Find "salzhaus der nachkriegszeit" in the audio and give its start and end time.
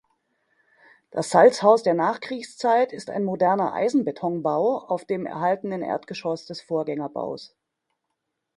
1.29-2.91